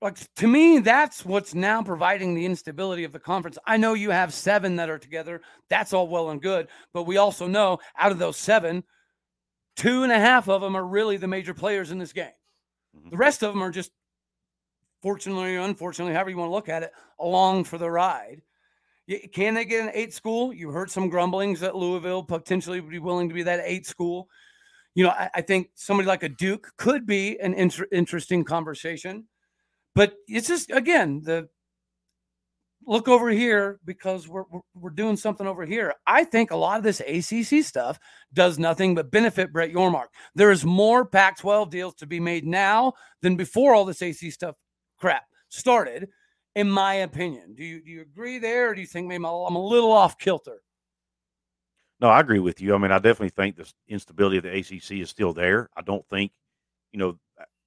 [0.00, 3.56] Like to me, that's what's now providing the instability of the conference.
[3.66, 5.40] I know you have seven that are together.
[5.70, 6.68] That's all well and good.
[6.92, 8.84] But we also know out of those seven,
[9.76, 12.28] two and a half of them are really the major players in this game.
[12.96, 13.10] Mhm.
[13.12, 13.92] The rest of them are just,
[15.00, 18.42] fortunately or unfortunately, however you want to look at it, along for the ride.
[19.32, 20.52] Can they get an eight school?
[20.52, 24.28] You heard some grumblings that Louisville potentially would be willing to be that eight school.
[24.94, 29.26] You know, I, I think somebody like a Duke could be an inter- interesting conversation,
[29.94, 31.48] but it's just again the
[32.86, 35.94] look over here because we're, we're we're doing something over here.
[36.06, 37.98] I think a lot of this ACC stuff
[38.32, 40.08] does nothing but benefit Brett Yormark.
[40.34, 44.56] There is more Pac-12 deals to be made now than before all this AC stuff
[44.98, 46.08] crap started,
[46.54, 47.54] in my opinion.
[47.54, 50.18] Do you do you agree there, or do you think maybe I'm a little off
[50.18, 50.60] kilter?
[52.04, 52.74] No, I agree with you.
[52.74, 55.70] I mean, I definitely think the instability of the ACC is still there.
[55.74, 56.32] I don't think,
[56.92, 57.18] you know,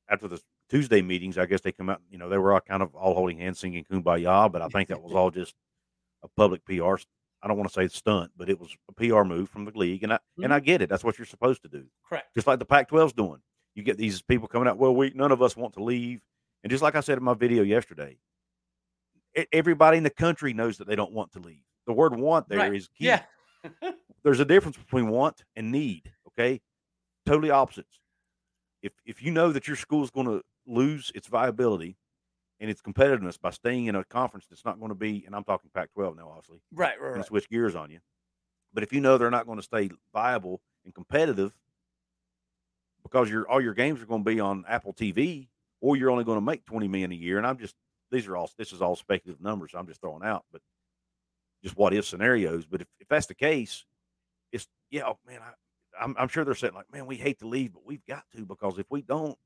[0.08, 2.84] after the Tuesday meetings, I guess they come out, you know, they were all kind
[2.84, 5.56] of all holding hands singing kumbaya, but I think that was all just
[6.22, 6.98] a public PR.
[7.42, 10.04] I don't want to say stunt, but it was a PR move from the league.
[10.04, 10.66] And I, and I mm-hmm.
[10.66, 10.90] get it.
[10.90, 11.86] That's what you're supposed to do.
[12.08, 12.28] Correct.
[12.36, 13.42] Just like the Pac 12's doing.
[13.74, 16.22] You get these people coming out, well, we, none of us want to leave.
[16.62, 18.20] And just like I said in my video yesterday,
[19.52, 21.64] everybody in the country knows that they don't want to leave.
[21.88, 22.98] The word want there is Right.
[23.00, 23.24] key Yeah.
[24.24, 26.12] There's a difference between want and need.
[26.30, 26.62] Okay,
[27.26, 28.00] totally opposites.
[28.82, 31.98] If if you know that your school is going to lose its viability
[32.60, 35.44] and its competitiveness by staying in a conference that's not going to be, and I'm
[35.44, 37.00] talking Pac-12 now, obviously, Right.
[37.00, 37.08] Right.
[37.10, 37.26] and right.
[37.26, 38.00] switch gears on you.
[38.74, 41.54] But if you know they're not going to stay viable and competitive
[43.04, 45.48] because your all your games are going to be on Apple TV,
[45.82, 47.76] or you're only going to make 20 million a year, and I'm just
[48.12, 50.62] these are all this is all speculative numbers I'm just throwing out, but
[51.64, 52.66] just what if scenarios.
[52.66, 53.86] But if, if that's the case,
[54.52, 57.48] it's yeah, oh, man, I, I'm I'm sure they're saying like, man, we hate to
[57.48, 59.38] leave, but we've got to because if we don't,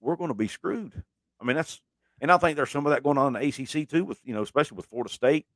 [0.00, 1.02] we're going to be screwed.
[1.40, 1.80] I mean, that's
[2.20, 4.34] and I think there's some of that going on in the ACC too, with you
[4.34, 5.46] know, especially with Florida State,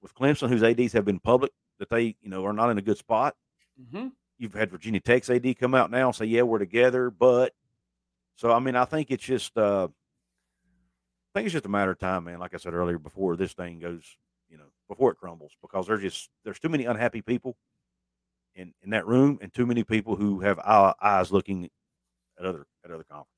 [0.00, 2.82] with Clemson, whose ads have been public that they you know are not in a
[2.82, 3.34] good spot.
[3.90, 4.08] hmm
[4.38, 7.52] You've had Virginia Tech's AD come out now and say, yeah, we're together, but
[8.34, 9.88] so I mean, I think it's just uh
[11.34, 12.40] I think it's just a matter of time, man.
[12.40, 14.16] Like I said earlier, before this thing goes,
[14.52, 17.56] you know, before it crumbles, because there's just there's too many unhappy people
[18.54, 21.70] in in that room, and too many people who have eye- eyes looking
[22.38, 23.28] at other at other conferences.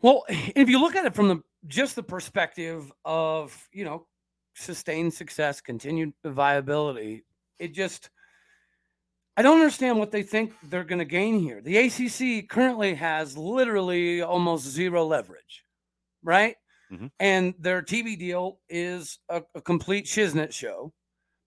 [0.00, 4.06] Well, if you look at it from the just the perspective of you know
[4.54, 7.24] sustained success, continued viability,
[7.58, 8.08] it just
[9.36, 11.60] I don't understand what they think they're going to gain here.
[11.60, 15.64] The ACC currently has literally almost zero leverage,
[16.22, 16.56] right?
[16.92, 17.10] Mhm.
[17.20, 20.92] And their TV deal is a, a complete shiznit show.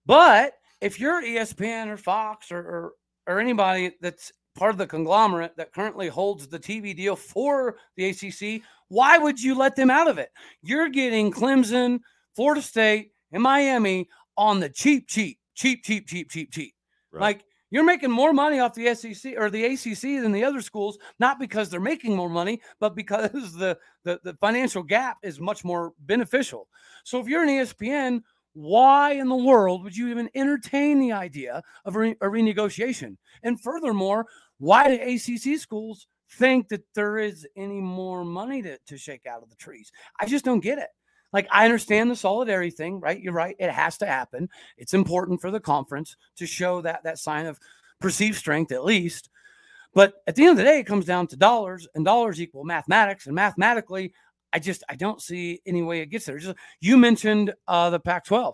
[0.06, 2.94] But if you're ESPN or Fox or, or
[3.28, 8.10] or anybody that's part of the conglomerate that currently holds the TV deal for the
[8.10, 10.30] ACC, why would you let them out of it?
[10.62, 12.00] You're getting Clemson,
[12.36, 16.74] Florida State, and Miami on the cheap, cheap, cheap, cheap, cheap, cheap, cheap.
[17.12, 17.22] Right.
[17.22, 20.98] Like you're making more money off the SEC or the ACC than the other schools,
[21.20, 25.64] not because they're making more money, but because the the, the financial gap is much
[25.64, 26.68] more beneficial.
[27.04, 28.22] So if you're an ESPN,
[28.54, 33.18] why in the world would you even entertain the idea of a, re- a renegotiation?
[33.44, 34.26] And furthermore,
[34.58, 39.44] why do ACC schools think that there is any more money to, to shake out
[39.44, 39.92] of the trees?
[40.20, 40.90] I just don't get it.
[41.32, 43.22] Like, I understand the solidarity thing, right?
[43.22, 43.56] You're right.
[43.60, 44.50] It has to happen.
[44.78, 47.60] It's important for the conference to show that that sign of
[48.00, 49.30] perceived strength, at least.
[49.94, 52.64] But at the end of the day, it comes down to dollars, and dollars equal
[52.64, 53.26] mathematics.
[53.26, 54.14] And mathematically,
[54.54, 56.38] I just I don't see any way it gets there.
[56.38, 58.54] Just you mentioned uh, the Pac-12,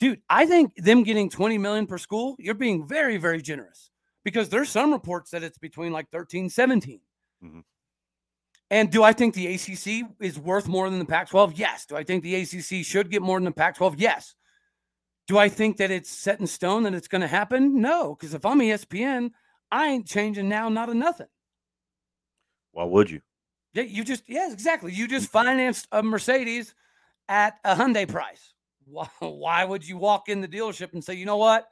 [0.00, 0.20] dude.
[0.28, 3.90] I think them getting 20 million per school, you're being very very generous
[4.24, 7.00] because there's some reports that it's between like 13, 17.
[7.44, 7.62] Mhm.
[8.70, 11.52] And do I think the ACC is worth more than the Pac-12?
[11.56, 11.86] Yes.
[11.86, 13.94] Do I think the ACC should get more than the Pac-12?
[13.96, 14.34] Yes.
[15.26, 17.80] Do I think that it's set in stone that it's going to happen?
[17.80, 19.30] No, because if I'm ESPN,
[19.70, 21.26] I ain't changing now, not a nothing.
[22.72, 23.20] Why would you?
[23.74, 24.92] Yeah, you just yes, exactly.
[24.92, 26.74] You just financed a Mercedes
[27.28, 28.54] at a Hyundai price.
[28.86, 31.68] Why, why would you walk in the dealership and say, you know what?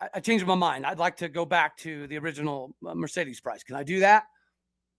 [0.00, 0.84] I, I changed my mind.
[0.84, 3.62] I'd like to go back to the original uh, Mercedes price.
[3.62, 4.24] Can I do that?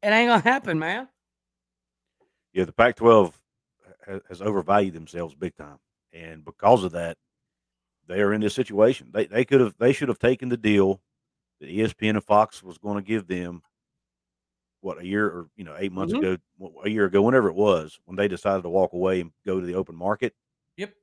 [0.02, 1.08] It ain't gonna happen, man.
[2.56, 3.34] Yeah, the Pac-12
[4.08, 5.78] has, has overvalued themselves big time,
[6.14, 7.18] and because of that,
[8.08, 9.10] they are in this situation.
[9.14, 11.02] They they could have they should have taken the deal
[11.60, 13.62] that ESPN and Fox was going to give them.
[14.82, 16.20] What a year or you know eight months Mhm.
[16.20, 19.60] ago, a year ago, whenever it was, when they decided to walk away and go
[19.60, 20.34] to the open market.
[20.78, 20.94] Yep.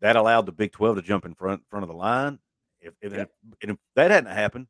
[0.00, 2.40] That allowed the Big Twelve to jump in front front of the line.
[2.80, 3.30] If if, Yep.
[3.60, 4.66] if that hadn't happened,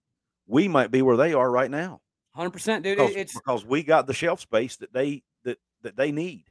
[0.47, 2.03] we might be where they are right now
[2.35, 2.99] Hundred percent, dude.
[2.99, 6.45] because, It's because we got the shelf space that they that that they need,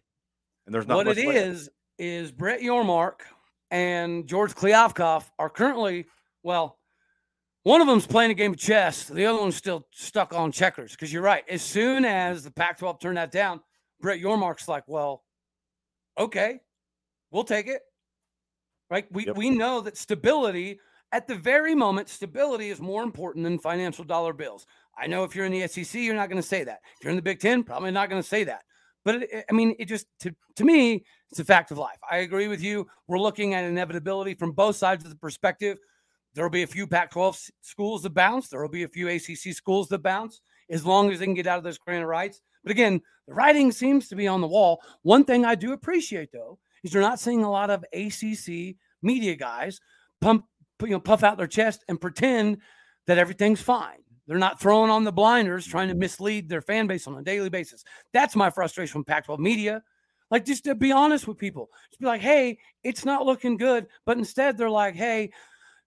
[0.65, 1.37] and there's not what it left.
[1.37, 3.21] is is Brett Yormark
[3.71, 6.05] and George Kliavkoff are currently
[6.43, 6.77] well.
[7.63, 9.05] One of them's playing a game of chess.
[9.05, 10.91] The other one's still stuck on checkers.
[10.91, 11.43] Because you're right.
[11.49, 13.59] As soon as the Pac-12 turned that down,
[13.99, 15.23] Brett Yormark's like, "Well,
[16.17, 16.59] okay,
[17.31, 17.81] we'll take it."
[18.89, 19.11] Right?
[19.11, 19.35] We Yep.
[19.35, 20.79] we know that stability
[21.11, 24.65] at the very moment, stability is more important than financial dollar bills.
[24.97, 26.79] I know if you're in the SEC, you're not going to say that.
[26.97, 28.63] If you're in the Big Ten, probably not going to say that.
[29.07, 31.97] But it, I mean, it just to to me, it's a fact of life.
[32.11, 32.85] I agree with you.
[33.07, 35.77] We're looking at inevitability from both sides of the perspective.
[36.33, 38.49] There will be a few Pac 12 schools that bounce.
[38.49, 41.47] There will be a few ACC schools that bounce, as long as they can get
[41.47, 42.41] out of those grant rights.
[42.63, 44.81] But again, the writing seems to be on the wall.
[45.03, 49.37] One thing I do appreciate though is you're not seeing a lot of ACC media
[49.37, 49.79] guys
[50.19, 50.43] pump,
[50.81, 52.57] you know, puff out their chest and pretend
[53.05, 54.03] that everything's fine.
[54.27, 57.49] They're not throwing on the blinders, trying to mislead their fan base on a daily
[57.49, 57.83] basis.
[58.13, 59.81] That's my frustration with Pac-12 media.
[60.29, 63.87] Like, just to be honest with people, just be like, "Hey, it's not looking good,"
[64.05, 65.31] but instead they're like, "Hey,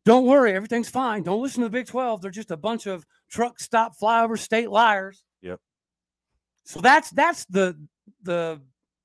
[0.07, 1.23] don't worry, everything's fine.
[1.23, 2.23] Don't listen to the Big 12.
[2.23, 5.61] They're just a bunch of truck stop flyover state liars." Yep.
[6.65, 7.79] So that's that's the
[8.23, 8.63] the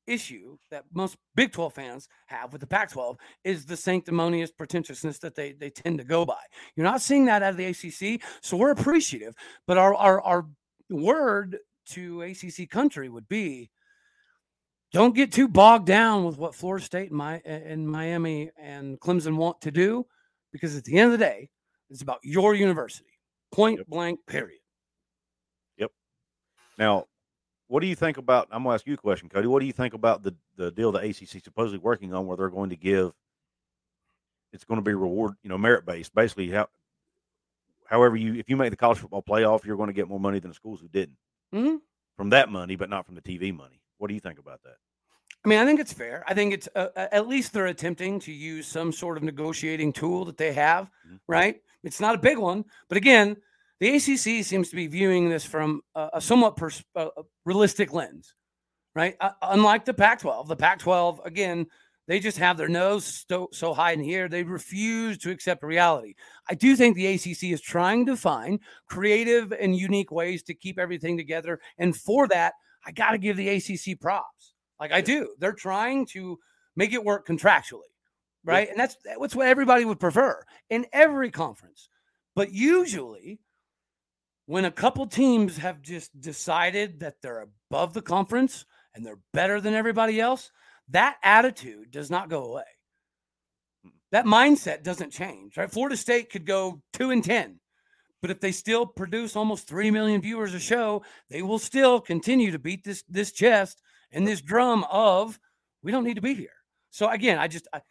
[0.08, 5.20] issue that most Big 12 fans have with the Pac 12 is the sanctimonious pretentiousness
[5.20, 6.42] that they they tend to go by.
[6.76, 9.36] You're not seeing that out of the ACC, so we're appreciative.
[9.68, 10.46] But our our, our
[10.90, 13.70] word to ACC country would be
[14.92, 19.36] don't get too bogged down with what Florida State and, my, and Miami and Clemson
[19.36, 20.06] want to do,
[20.54, 21.50] because at the end of the day,
[21.90, 23.20] it's about your university.
[23.52, 23.88] Point Yep.
[23.88, 24.60] blank, period.
[25.78, 25.92] Yep.
[26.78, 27.08] Now,
[27.68, 28.48] what do you think about?
[28.52, 29.48] I'm going to ask you a question, Cody.
[29.48, 32.50] What do you think about the the deal the ACC supposedly working on, where they're
[32.50, 33.12] going to give?
[34.54, 36.14] It's going to be reward, you know, merit based.
[36.16, 36.68] Basically, how,
[37.90, 40.40] however you, if you make the college football playoff, you're going to get more money
[40.40, 41.18] than the schools who didn't
[41.54, 41.82] Mhm.
[42.16, 43.82] from that money, but not from the TV money.
[43.98, 44.78] What do you think about that?
[45.44, 46.24] I mean, I think it's fair.
[46.28, 50.26] I think it's uh, at least they're attempting to use some sort of negotiating tool
[50.26, 51.20] that they have, Mhm.
[51.28, 51.62] right?
[51.84, 53.38] It's not a big one, but again,
[53.80, 57.10] the ACC seems to be viewing this from a, a somewhat pers- uh,
[57.46, 58.34] realistic lens,
[58.96, 59.16] right?
[59.20, 61.68] Uh, unlike the Pac-12, the Pac-12 again,
[62.08, 64.30] they just have their nose so, so high in here.
[64.30, 66.14] They refuse to accept reality.
[66.50, 70.78] I do think the ACC is trying to find creative and unique ways to keep
[70.78, 72.54] everything together, and for that,
[72.86, 74.54] I got to give the ACC props.
[74.80, 75.36] Like I do.
[75.40, 76.38] They're trying to
[76.76, 77.92] make it work contractually.
[78.44, 78.70] Right.
[78.70, 81.90] And that's that's what everybody would prefer in every conference.
[82.36, 83.40] But usually
[84.46, 89.60] when a couple teams have just decided that they're above the conference and they're better
[89.60, 90.52] than everybody else,
[90.90, 92.64] that attitude does not go away.
[94.12, 95.58] That mindset doesn't change.
[95.58, 95.72] Right.
[95.72, 97.60] Florida State could go two and ten.
[98.22, 102.52] But if they still produce almost three million viewers a show, they will still continue
[102.52, 103.82] to beat this this chest
[104.12, 105.40] and this drum of
[105.84, 106.50] we don't need to be here.
[106.92, 107.82] So again, I just I,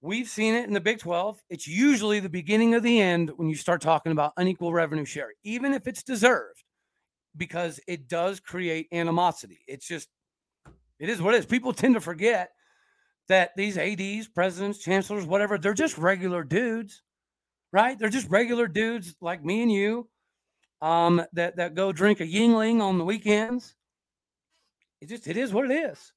[0.00, 1.42] we've seen it in the Big 12.
[1.50, 5.32] It's usually the beginning of the end when you start talking about unequal revenue share,
[5.44, 6.64] even if it's deserved,
[7.36, 9.60] because it does create animosity.
[9.66, 10.08] It's just
[10.98, 11.46] it is what it is.
[11.46, 12.50] People tend to forget
[13.28, 17.02] that these ads, presidents, chancellors, whatever, they're just regular dudes,
[17.72, 17.98] right?
[17.98, 20.08] They're just regular dudes like me and you,
[20.82, 23.74] um, that that go drink a Yuengling on the weekends.
[25.00, 26.12] It just it is what it is.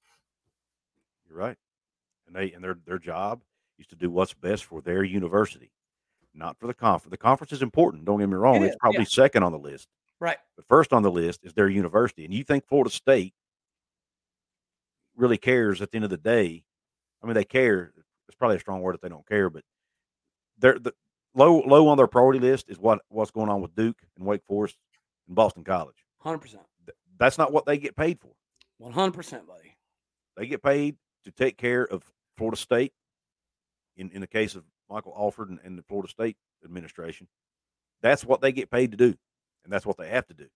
[1.30, 1.58] You're right,
[2.28, 3.42] and they and their their job
[3.80, 5.72] is to do what's best for their university,
[6.34, 7.12] not for the conference.
[7.12, 8.06] The conference is important.
[8.06, 9.06] Don't get me wrong; It it's is, probably yeah.
[9.06, 9.88] second on the list.
[10.20, 10.38] Right.
[10.56, 12.24] But first on the list is their university.
[12.26, 13.34] And you think Florida State
[15.16, 16.64] really cares at the end of the day?
[17.22, 17.94] I mean, they care.
[18.28, 19.64] It's probably a strong word if they don't care, but
[20.58, 20.94] they're the
[21.36, 24.44] low low on their priority list is what what's going on with Duke and Wake
[24.48, 24.78] Forest
[25.28, 25.96] and Boston College.
[26.24, 26.56] 100%.
[27.18, 28.32] That's not what they get paid for.
[28.82, 29.14] 100%,
[29.48, 29.76] buddy.
[30.38, 30.96] They get paid
[31.26, 32.04] to take care of
[32.38, 32.92] Florida State.
[33.96, 37.28] In in the case of Michael Alford and, and the Florida State administration,
[38.02, 39.16] that's what they get paid to do,
[39.64, 40.48] and that's what they have to do.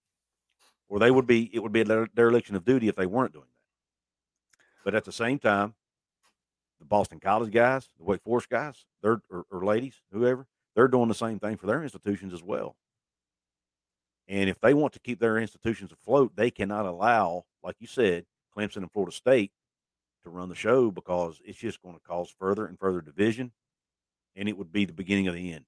[0.90, 3.46] Or they would be it would be a dereliction of duty if they weren't doing
[3.46, 4.62] that.
[4.84, 5.76] But at the same time,
[6.80, 11.08] the Boston College guys, the Wake Forest guys, they're or, or ladies, whoever, they're doing
[11.08, 12.76] the same thing for their institutions as well.
[14.28, 18.26] And if they want to keep their institutions afloat, they cannot allow, like you said,
[18.56, 19.52] Clemson and Florida State
[20.28, 23.52] to run the show because it's just going to cause further and further division,
[24.36, 25.66] and it would be the beginning of the end.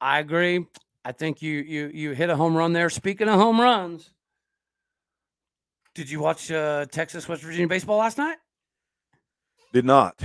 [0.00, 0.66] I agree.
[1.04, 2.90] I think you you you hit a home run there.
[2.90, 4.10] Speaking of home runs,
[5.94, 8.36] did you watch uh, Texas West Virginia baseball last night?
[9.72, 10.20] Did not,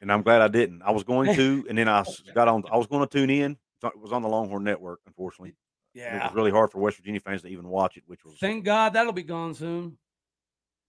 [0.00, 0.82] and I'm glad I didn't.
[0.82, 2.04] I was going to, and then I
[2.34, 2.64] got on.
[2.70, 3.56] I was going to tune in.
[3.82, 5.56] It was on the Longhorn Network, unfortunately.
[5.94, 8.36] Yeah, it was really hard for West Virginia fans to even watch it, which was
[8.38, 9.96] thank God that'll be gone soon.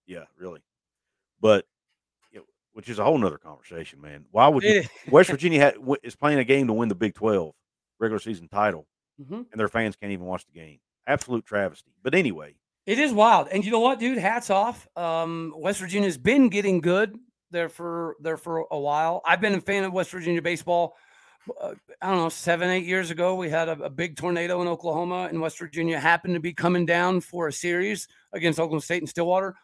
[0.06, 0.62] Yeah, really.
[1.42, 1.66] But
[2.32, 4.26] you know, which is a whole nother conversation, man.
[4.32, 7.54] Why would you, West Virginia had, is playing a game to win the Big Twelve
[8.00, 8.88] regular season title,
[9.20, 9.34] mm-hmm.
[9.52, 10.80] and their fans can't even watch the game?
[11.08, 11.92] Absolute travesty.
[12.04, 13.48] But anyway, it is wild.
[13.50, 14.18] And you know what, dude?
[14.18, 14.88] Hats off.
[14.96, 17.18] Um, West Virginia's been getting good
[17.52, 19.22] there for there for a while.
[19.26, 20.96] I've been a fan of West Virginia baseball.
[21.60, 24.68] Uh, I don't know, seven, eight years ago, we had a, a, big tornado in
[24.68, 29.02] Oklahoma, and West Virginia happened to be coming down for a series against Oklahoma State
[29.02, 29.56] and Stillwater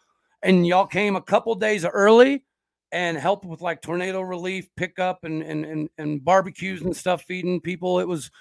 [0.43, 2.43] and y'all came a couple days early
[2.91, 7.59] and helped with like tornado relief pickup and, and and and barbecues and stuff feeding
[7.59, 7.99] people.
[7.99, 8.31] It was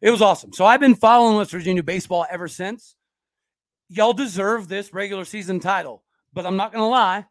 [0.00, 0.52] it was awesome.
[0.52, 2.96] So i've been following west virginia baseball ever since.
[3.88, 6.02] Y'all deserve this regular season title
[6.32, 7.26] but i'm not gonna lie.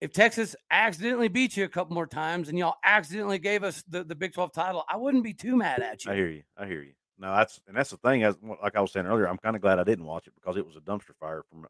[0.00, 4.02] If texas accidentally beat you a couple more times and y'all accidentally gave us the,
[4.02, 6.10] the big 12 title i wouldn't be too mad at you.
[6.10, 6.42] I hear you.
[6.56, 6.92] I hear you.
[7.18, 9.62] No that's and that's the thing as like i was saying earlier i'm kind of
[9.62, 11.66] glad i didn't watch it because it was a dumpster fire from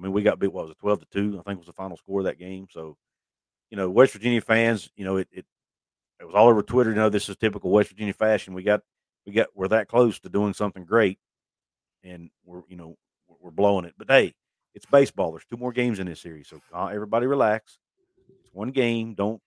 [0.00, 0.52] I mean, we got beat.
[0.52, 1.38] What was it, twelve to two?
[1.38, 2.66] I think was the final score of that game.
[2.70, 2.96] So,
[3.70, 5.44] you know, West Virginia fans, you know, it it,
[6.20, 6.90] it was all over Twitter.
[6.90, 8.54] You know, this is typical West Virginia fashion.
[8.54, 8.80] We got
[9.26, 11.18] we got we're that close to doing something great,
[12.02, 12.96] and we're you know
[13.40, 13.94] we're blowing it.
[13.98, 14.34] But hey,
[14.74, 15.32] it's baseball.
[15.32, 17.78] There's two more games in this series, so uh, everybody relax.
[18.42, 19.14] It's one game.
[19.14, 19.40] Don't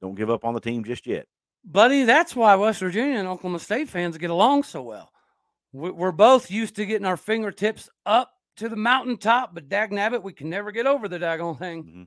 [0.00, 1.26] don't give up on the team just yet,
[1.64, 2.04] buddy.
[2.04, 5.10] That's why West Virginia and Oklahoma State fans get along so well.
[5.72, 10.32] We're both used to getting our fingertips up to the mountaintop, but dag nabbit, we
[10.32, 11.84] can never get over the daggone thing.
[11.84, 12.02] Mm-hmm.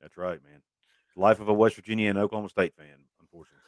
[0.00, 0.62] That's right, man.
[1.16, 2.86] Life of a West Virginia and Oklahoma State fan,
[3.20, 3.60] unfortunately.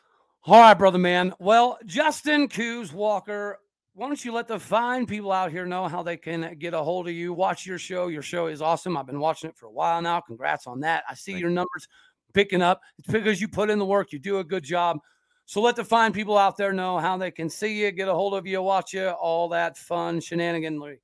[0.45, 1.35] All right, brother, man.
[1.39, 3.59] Well, Justin Couz Walker,
[3.95, 6.83] why don't you let the fine people out here know how they can get a
[6.83, 8.09] hold of you, watch your show.
[8.09, 8.97] Your show is awesome.
[8.97, 10.21] I've been watching it for a while now.
[10.21, 11.05] Congrats on that.
[11.09, 11.57] I see Thank your you.
[11.57, 11.89] numbers
[12.35, 12.81] picking up.
[12.99, 14.13] It's because you put in the work.
[14.13, 14.99] You do a good job.
[15.47, 18.15] So let the fine people out there know how they can see you, get a
[18.15, 20.99] hold of you, watch you, all that fun shenaniganry.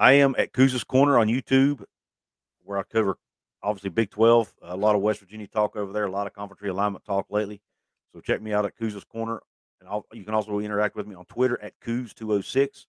[0.00, 1.84] I am at Couz's Corner on YouTube,
[2.64, 3.18] where I cover
[3.62, 6.62] obviously Big 12, a lot of West Virginia talk over there, a lot of conference
[6.62, 7.60] realignment talk lately.
[8.14, 9.42] So check me out at Couz's Corner.
[9.78, 12.86] And I'll, you can also interact with me on Twitter at Couz206.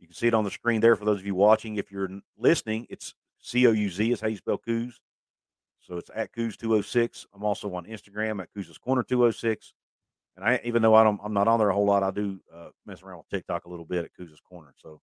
[0.00, 1.76] You can see it on the screen there for those of you watching.
[1.76, 2.08] If you're
[2.38, 4.58] listening, it's C O U Z is how you spell.
[4.66, 7.26] So it's at Couz206.
[7.34, 9.74] I'm also on Instagram at Couz's Corner 206.
[10.36, 12.40] And I, even though I don't, I'm not on there a whole lot, I do
[12.50, 14.72] uh, mess around with TikTok a little bit at Couz's Corner.
[14.78, 15.02] So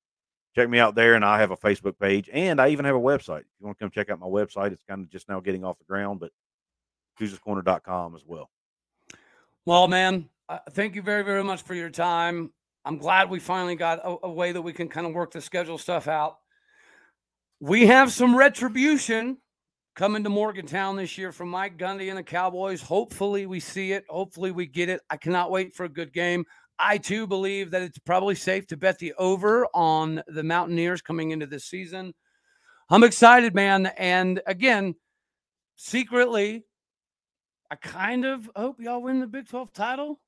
[0.55, 1.15] check me out there.
[1.15, 3.41] And I have a Facebook page and I even have a website.
[3.41, 5.63] If you want to come check out my website, it's kind of just now getting
[5.63, 6.31] off the ground, but
[7.19, 8.49] Couz'sCorner.com as well.
[9.65, 12.51] Well, man, uh, thank you very, very much for your time.
[12.85, 15.41] I'm glad we finally got a, a way that we can kind of work the
[15.41, 16.37] schedule stuff out.
[17.59, 19.37] We have some retribution
[19.95, 22.81] coming to Morgantown this year from Mike Gundy and the Cowboys.
[22.81, 24.05] Hopefully, we see it.
[24.09, 25.01] Hopefully, we get it.
[25.09, 26.45] I cannot wait for a good game.
[26.79, 31.31] I too believe that it's probably safe to bet the over on the Mountaineers coming
[31.31, 32.13] into this season.
[32.89, 33.87] I'm excited, man.
[33.97, 34.95] And again,
[35.75, 36.63] secretly,
[37.69, 40.19] I kind of hope y'all win the Big 12 title,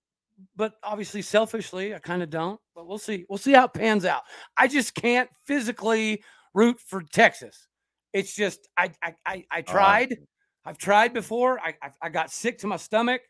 [0.56, 2.60] but obviously, selfishly, I kind of don't.
[2.76, 3.26] But we'll see.
[3.30, 4.24] We'll see how it pans out.
[4.58, 6.22] I just can't physically
[6.54, 7.68] root for Texas.
[8.14, 10.14] It's just I I I, I tried.
[10.14, 10.16] Uh,
[10.66, 11.60] I've tried before.
[11.60, 13.22] I, I I got sick to my stomach.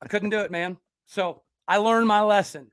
[0.00, 0.76] I couldn't do it, man.
[1.06, 2.70] So I learned my lesson.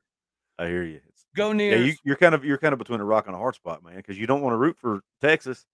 [0.57, 0.99] I hear you.
[1.07, 1.77] It's, Go near.
[1.77, 3.83] Yeah, you, are kind of you're kind of between a rock and a hard spot,
[3.83, 5.65] man, because you don't want to root for Texas,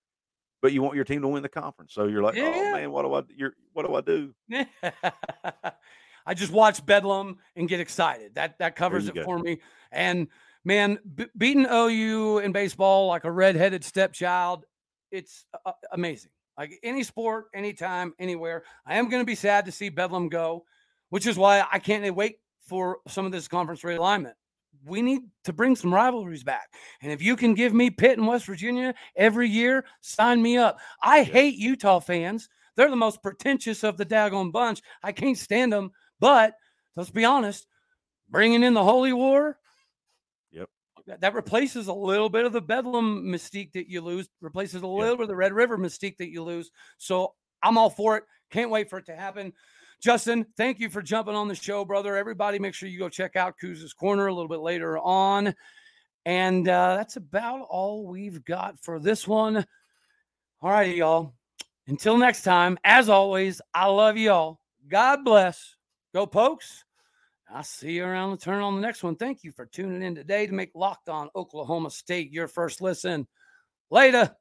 [0.61, 1.93] but you want your team to win the conference.
[1.93, 2.53] So you're like, oh, yeah.
[2.53, 3.21] oh man, what do I?
[3.35, 4.33] You're what do I do?
[6.27, 8.35] I just watch Bedlam and get excited.
[8.35, 9.23] That that covers it go.
[9.23, 9.59] for me.
[9.91, 10.27] And
[10.63, 14.65] man, b- beating OU in baseball like a redheaded stepchild,
[15.11, 16.31] it's uh, amazing.
[16.57, 18.63] Like any sport, anytime, anywhere.
[18.85, 20.65] I am going to be sad to see Bedlam go,
[21.09, 24.33] which is why I can't wait for some of this conference realignment.
[24.85, 26.73] We need to bring some rivalries back.
[27.01, 30.77] And if you can give me Pitt and West Virginia every year, sign me up.
[31.01, 32.49] I hate Utah fans.
[32.75, 34.81] They're the most pretentious of the daggone bunch.
[35.01, 35.91] I can't stand them.
[36.19, 36.53] But
[36.95, 37.67] let's be honest,
[38.29, 39.57] bringing in the Holy War,
[40.51, 40.69] yep,
[41.07, 44.87] that, that replaces a little bit of the Bedlam mystique that you lose, replaces a
[44.87, 45.17] little yep.
[45.17, 46.69] bit of the Red River mystique that you lose.
[46.97, 48.23] So I'm all for it.
[48.51, 49.53] Can't wait for it to happen.
[50.05, 52.15] Justin, thank you for jumping on the show, brother.
[52.15, 55.55] Everybody, make sure you go check out Couz's Corner a little bit later on.
[56.25, 59.65] And uh, that's about all we've got for this one.
[60.61, 61.33] All righty, y'all.
[61.87, 64.61] Until next time, as always, I love you all.
[64.87, 65.75] God bless.
[66.13, 66.85] Go, Pokes.
[67.51, 69.15] I'll see you around the turn on the next one.
[69.15, 73.25] Thank you for tuning in today to make Locked On Oklahoma State your first listen.
[73.89, 74.35] Later.